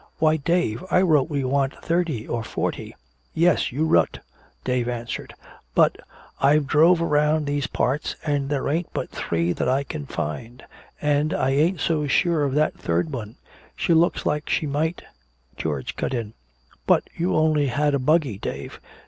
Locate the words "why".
0.17-0.37